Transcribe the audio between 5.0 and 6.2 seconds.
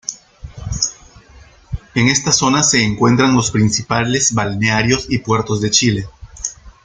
y puertos de Chile.